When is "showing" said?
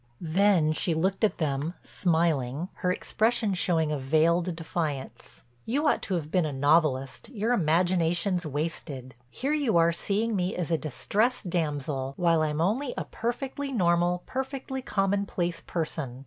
3.53-3.91